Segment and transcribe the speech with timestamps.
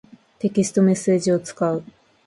[0.39, 1.83] テキストメッセージを使う。